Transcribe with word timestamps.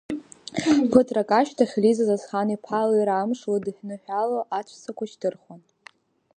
Ԥыҭрак 0.91 1.29
ашьҭахь, 1.39 1.75
Лиза 1.83 2.05
Зосҳан-иԥҳа 2.09 2.89
лира 2.91 3.15
амш 3.17 3.39
лыдныҳәало, 3.51 4.39
аҵәцақәа 4.57 5.05
шьҭырхуан… 5.11 5.61